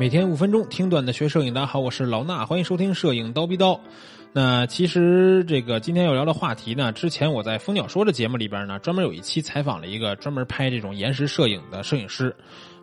[0.00, 3.78] 每天五分钟听段的学摄影，大家好，我是老衲，欢迎收听摄影刀逼刀。
[4.32, 12.34] 那其实这个今天要聊的话题呢，之前我在蜂鸟说的节目里边呢，专门有一期采访了一个专门拍这种延时摄影的摄影师，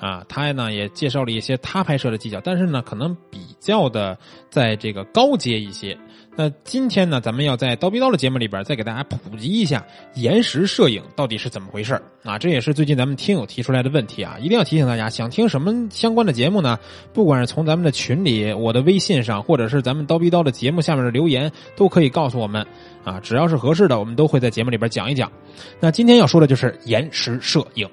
[0.00, 4.18] 啊，他呢也介绍了一些他拍摄的技巧，但是呢，可能比较的
[4.50, 5.96] 在这个高阶一些。
[6.36, 11.94] 那今天呢，咱们要在刀逼刀的节目里边再给大家普及一下延时摄影到底是怎么回事
[12.24, 12.36] 啊？
[12.36, 16.76] 这也是最近咱们听友提出来的问题啊，一定要提醒大家，想听什么相关的节目呢？
[17.12, 22.66] 不管是从咱们的群里、我的微信上，或者是咱们刀逼刀的节目下面的留言，都可以告诉我们
[23.04, 25.30] 啊，只要是合适的，我们都会在节目里边讲一讲。
[25.78, 27.88] 那今天要说的就是延时摄影，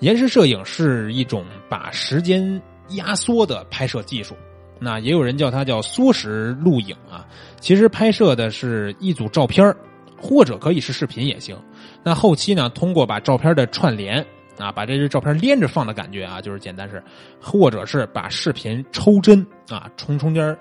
[0.00, 2.60] 延时摄影是一种把时间
[2.90, 4.34] 压缩的拍摄技术。
[4.78, 7.26] 那也有人叫它叫缩时录影啊，
[7.60, 9.74] 其实拍摄的是一组照片
[10.20, 11.56] 或者可以是视频也行。
[12.02, 14.24] 那后期呢，通过把照片的串联
[14.58, 17.02] 啊，把这些照片连着放的感觉啊，就是简单是，
[17.40, 20.56] 或者是把视频抽帧啊，从中间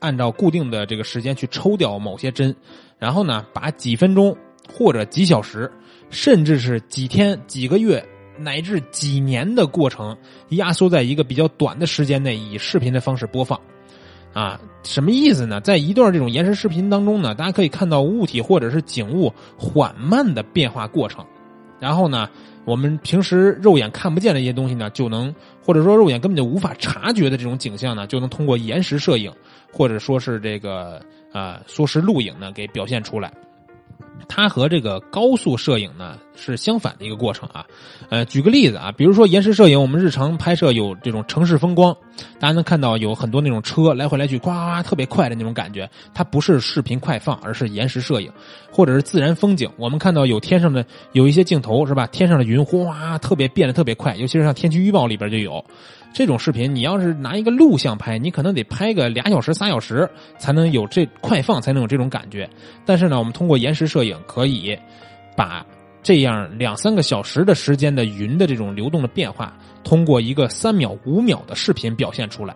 [0.00, 2.54] 按照固定的这个时间去抽掉某些帧，
[2.98, 4.36] 然后呢，把几分钟
[4.72, 5.70] 或者几小时，
[6.08, 8.02] 甚至是几天、几个月。
[8.40, 10.16] 乃至几年的过程，
[10.50, 13.60] 压缩在一个比较短的时间内，以视频的方式播放，
[14.32, 15.60] 啊，什么意思呢？
[15.60, 21.24] 在一段这种延时视频当中呢，大家可以看到物体或者是景物缓慢的变化过程，
[21.78, 22.28] 然后呢，
[22.64, 29.32] 我们平时肉眼看不见的一些东西呢，就能或者说肉眼根本就无法察觉的这种景象呢，就能通过延时摄影
[29.72, 31.00] 或者说是这个
[31.32, 33.32] 啊缩时录影呢，给表现出来。
[34.28, 37.64] 它和这个高速摄影呢是相反的一个过程啊，
[38.08, 41.96] 呃，举个例子啊，比如说延时摄影，我们日常拍摄有这种城市风光，
[42.38, 44.50] 大家能看到有很多那种车来回来去，呱
[44.84, 48.30] 特别快的那种感觉，它不是视频快放，而是延时摄影，
[48.70, 52.06] 或者是自然风景，我们看到有天上的有一些镜头是吧？
[52.06, 55.64] 天上的云哗特别变得特别快，尤其是像天气预报里边就有。
[56.12, 60.10] 这种视频，你要是拿一个录像拍，你可能得拍个俩小时、仨小时，
[60.40, 62.50] 才能有这快放，才能有这种感觉。
[62.84, 64.76] 但是呢，我们通过延时摄影，可以
[65.36, 65.64] 把
[66.02, 69.52] 这样两三个小时的时间的云的这种流动的变化，
[69.84, 72.54] 通过一个三秒、五秒的视频表现出来。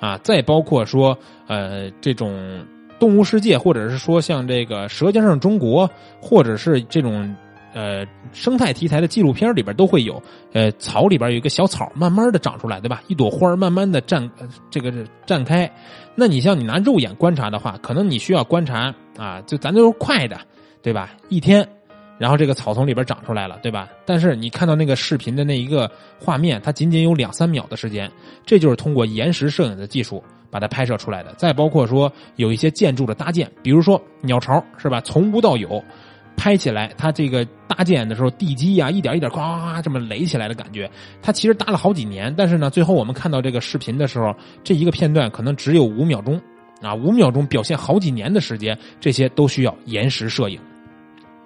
[0.00, 1.16] 啊，再包括说，
[1.46, 2.64] 呃，这种
[2.98, 5.88] 动物世界，或者是说像这个《舌尖上中国》，
[6.20, 7.34] 或者是这种。
[7.74, 10.20] 呃，生态题材的纪录片里边都会有，
[10.54, 13.02] 呃，草里边有一个小草，慢慢的长出来，对吧？
[13.08, 14.28] 一朵花慢慢的绽，
[14.70, 14.90] 这个
[15.26, 15.70] 绽开。
[16.14, 20.40] 那你像你拿肉眼观察的话，可能你需要观察啊，就咱都是快的，
[20.88, 21.10] 对吧？
[21.28, 21.68] 一天，
[22.16, 23.90] 然后这个草丛里边长出来了，对吧？
[24.06, 28.10] 但是你看到那个视频的那一个画面，它仅仅有两三秒的时间，
[28.46, 31.34] 这就是通过延时摄影的技术把它拍摄出来的。
[31.34, 34.98] 再包括说有一些建筑的搭建，比如说鸟巢，是吧？
[35.02, 35.84] 从无到有。
[36.38, 42.32] 拍起来，它这个搭建的时候，地基呀，一点一点咵这么垒起来的感觉，它其实搭了好几年。
[42.34, 44.32] 但是呢，最后我们看到这个视频的时候，
[44.64, 46.40] 这一个片段可能只有五秒钟，
[46.80, 50.60] 啊，五秒钟表现好几年的时间，这些都需要延时摄影。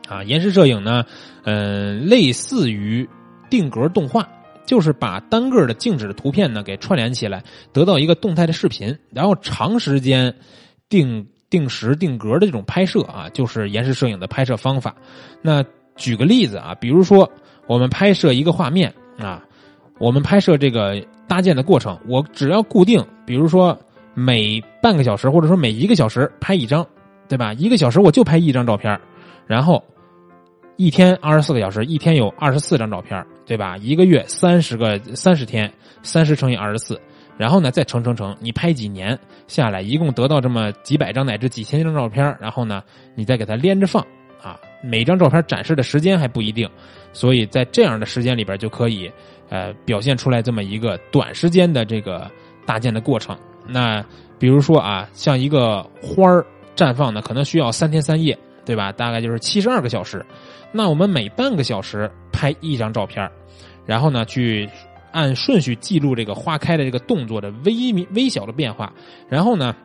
[0.09, 1.05] 啊，延时摄影呢，
[1.45, 3.09] 嗯，类似于
[3.49, 4.29] 定格动画，
[4.67, 7.43] 就是把单个的静止的图片呢给串联起来，
[7.73, 10.35] 得到一个动态的视频，然后长时间
[10.89, 11.27] 定。
[11.53, 14.95] 定时定格的这种拍摄啊，就是延时摄影的拍摄方法。
[15.43, 15.63] 那
[15.97, 17.31] 举个例子啊，比如说
[17.67, 19.45] 我们拍摄一个画面啊，
[19.99, 20.99] 我们拍摄这个
[21.29, 23.79] 搭建的过程，我只要固定，比如说
[24.15, 26.87] 每半个小时或者说每一个小时拍一张，
[27.29, 27.53] 对吧？
[27.53, 28.99] 一个小时我就拍一张照片，
[29.47, 29.82] 然后
[30.76, 33.76] 一天二十四个小时，一天有二十四张照片，对吧？
[33.78, 35.72] 一个月三十个三十天，
[36.03, 37.00] 三十乘以二十四。
[37.38, 42.82] 然后呢，再乘乘乘，你拍几年下来，一共得到这么几百张乃至几千张照片然后呢，
[43.14, 44.06] 你再给它连着放
[44.42, 46.69] 啊，每张照片展示的时间还不一定，
[47.12, 49.10] 所以在这样的时间里边就可以
[49.48, 52.30] 呃表现出来这么一个短时间的这个
[52.66, 53.36] 搭建的过程。
[53.66, 54.04] 那
[54.38, 56.44] 比如说啊，像一个花儿
[56.76, 58.93] 绽放呢，可能需要三天三夜，对吧？
[58.93, 60.25] 大概就是七十二个小时。
[60.73, 63.31] 那我们每半个小时拍一张照片
[63.87, 64.69] 然后呢去。
[65.15, 68.91] 按顺序记录这个花开的这个动作的微微小的变化，
[69.28, 69.77] 然后呢，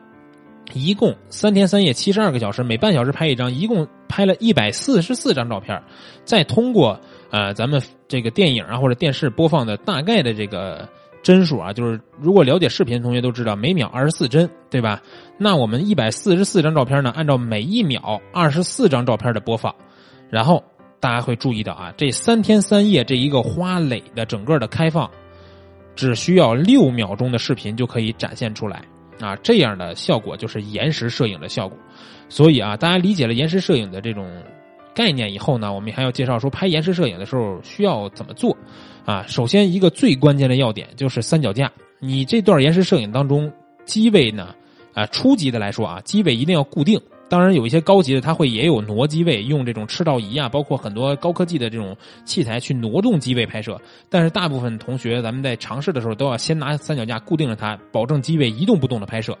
[0.72, 5.82] 一共三天三夜七十二个小时，每半小时拍一张，一共拍了一百四十四张照片
[6.24, 6.98] 再通过
[7.28, 10.88] 呃咱们这个电影啊或者电视播放的大概的这个
[11.22, 15.02] 帧数啊，就是如果了解视频的同学都知道每秒二十四帧，对吧？
[15.38, 19.74] 那我们一百四十四张照片呢，按照每一秒二十四张照片的播放，
[20.30, 20.62] 然后。
[21.00, 25.08] 大家会注意到啊，这三天三夜这一个花蕾的整个的开放，
[25.94, 28.82] 只需要六秒钟的视频就可以展现出来
[29.20, 31.78] 啊，这样的效果就是延时摄影的效果。
[32.28, 34.28] 所以啊，大家理解了延时摄影的这种
[34.98, 38.56] 概念以后呢，我们还要介绍说拍延时摄影的时候需要怎么做
[39.04, 39.24] 啊。
[39.28, 43.48] 首先一个最关键的要点就是三脚架你这段延时摄影当中，
[43.84, 44.56] 机位呢，
[44.94, 47.00] 啊，初级的来说啊，机位一定要固定。
[47.28, 51.94] 当然，有一些高级的，它会也有挪机位，用这种赤道仪啊，包括很多高科技的这种
[52.24, 53.78] 器材去挪动机位拍摄。
[54.08, 59.36] 但是，大部分同学咱们在尝试的时候，都要先拿三脚架固定着它，保证机位一动不动的拍摄。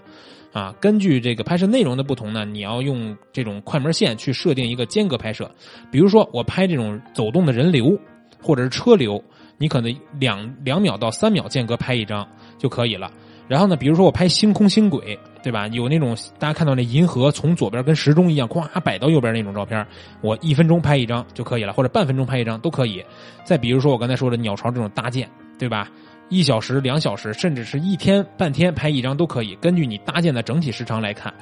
[0.52, 5.50] 啊，根据这个拍摄内容的不同呢，你要用这种快门线去设定一个间隔拍摄。
[5.90, 7.98] 比如说，我拍这种走动的人流
[8.42, 9.22] 或者是车流，
[9.58, 12.26] 你可能两两秒到三秒间隔拍一张
[12.58, 13.10] 就可以了。
[13.46, 15.66] 然后呢，比如说我拍星空星轨，对吧？
[15.68, 19.86] 有那种大家看到那银河从左边跟时钟一样，咵摆到右边那种照片，
[20.20, 23.04] 我一分钟拍一张就可以了，或者半分钟拍一张都可以。
[23.44, 25.88] 再比如说我刚才说的鸟巢这种搭建，对吧？
[26.28, 31.32] 一小时、两小时，甚至是一天半天拍一张都可以，根据你搭建的整体时长来看。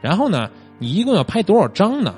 [0.00, 0.48] 然后呢，
[0.78, 2.14] 你一共要拍多少张呢？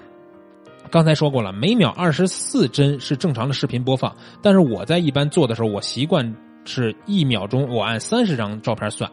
[0.90, 9.10] 刚才说过了，每秒二十四帧是正常的视频播放，但是我在一般做的时候，我习惯是一秒钟我按三十张照片算。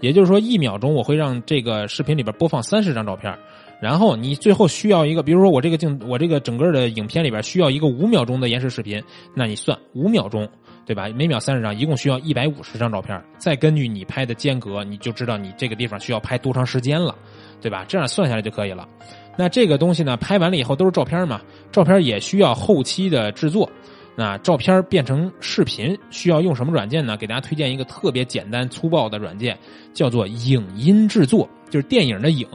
[0.00, 3.36] 也就是说，一秒钟我会让这个视频里边播放三十张照片，
[3.80, 9.02] 然后你最后需要一个，比如说我这个镜，我这个整个的影片里边需要一个五秒钟的延时视频，
[9.34, 10.48] 那你算五秒钟，
[10.84, 11.08] 对吧？
[11.14, 17.14] 每秒三十张，一共需要一百五十张照片，再根据你拍的间隔，你就知道你这个地方需要拍多长时间了，
[17.60, 17.84] 对吧？
[17.88, 18.86] 这样算下来就可以了。
[19.38, 21.40] 那这个东西呢，拍完了以后都是照片嘛，
[21.72, 23.70] 照片也需要后期的制作。
[24.18, 27.18] 那照片变成视频需要用什么软件呢？
[27.18, 29.58] 给大家推荐一个特别简单粗暴的软件，
[29.92, 32.48] 叫做影音制作，就是电影的影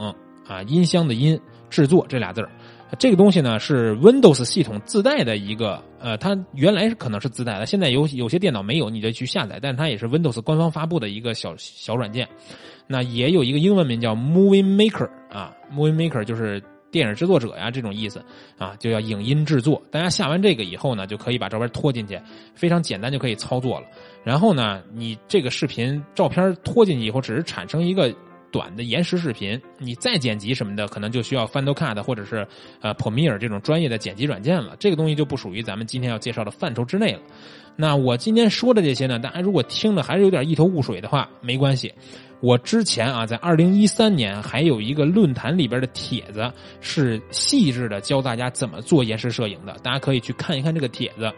[0.48, 2.50] 啊，音箱的音，制作这俩字儿。
[2.98, 9.60] 这个东西呢是 Windows 系统自带的一个，呃，它原来是可能是自带的，现在有有些电脑没有，你得去下载。
[9.62, 12.28] 但它也是 Windows 官方发布的一个小小软件。
[12.88, 16.60] 那也有一个英文名叫 Movie Maker 啊，Movie Maker 就是。
[16.92, 18.22] 电影制作者呀，这种意思
[18.58, 19.82] 啊，就要影音制作。
[19.90, 22.20] 大家下完这个以后呢，就可以把照片拖进去，
[22.54, 23.86] 非常简单就可以操作了。
[24.22, 28.14] 然后呢，你这个视频照片拖进去以后，只是产生一个
[28.52, 32.46] 短的延时视频，你再剪辑什么的，可能就需要 Final Cut 或者是
[32.80, 34.76] 呃 Premiere 这种专业的剪辑软件了。
[34.78, 37.20] 这个东西就不属于咱们今天要介绍的范畴之内了。
[37.74, 41.92] 那我今天说的这些呢，大家如果听的还是有点一头雾水的话，没关系。
[42.40, 49.72] 我之前啊，在二零一三年还有一个论坛里边的帖子，是细致的教大家怎么做延时摄影的。
[49.82, 51.32] 大家可以去看一看这个帖子，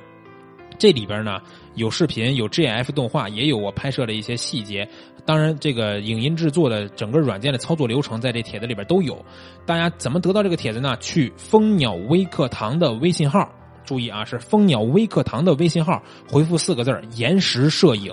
[0.78, 1.40] 这里边呢
[1.74, 4.88] 有视频，有 GIF 动画，也有我拍摄的一些细节。
[5.26, 9.24] 当然，这个影音制作的整个软件的操作流程，在这帖子里边都有。
[9.64, 10.96] 大家怎么得到这个帖子呢？
[11.00, 13.50] 去蜂鸟微课堂的微信号，
[13.84, 18.12] 注意啊，是蜂鸟微课堂的微信号，回复四个字延时摄影”。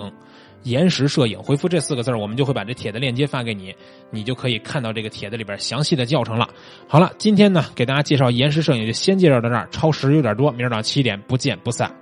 [0.64, 3.74] 延时摄影，回复这四个字我们就会把这帖子链接发给你，
[4.10, 6.48] 你就可以看到这个帖子里边详细的教程了。
[6.86, 12.01] 好了，今天呢给大家介绍延时摄影，就先介绍到这儿，超时有点多，明儿早上七点不见不散。